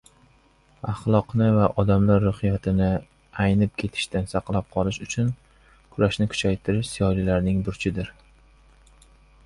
[0.91, 2.87] Axloqni va odamlar ruhiyatini
[3.45, 5.29] aynab ketishdan saqlab qolish uchun
[5.97, 8.11] kurashni kuchaytirish ziyolilarning burchidir.